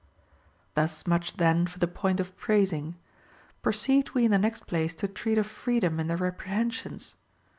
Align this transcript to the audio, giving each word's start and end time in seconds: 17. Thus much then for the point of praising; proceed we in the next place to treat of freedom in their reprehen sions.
17. 0.73 0.73
Thus 0.73 1.05
much 1.05 1.37
then 1.37 1.67
for 1.67 1.77
the 1.77 1.85
point 1.85 2.19
of 2.19 2.35
praising; 2.35 2.95
proceed 3.61 4.15
we 4.15 4.25
in 4.25 4.31
the 4.31 4.39
next 4.39 4.65
place 4.65 4.95
to 4.95 5.07
treat 5.07 5.37
of 5.37 5.45
freedom 5.45 5.99
in 5.99 6.07
their 6.07 6.17
reprehen 6.17 6.71
sions. 6.71 7.13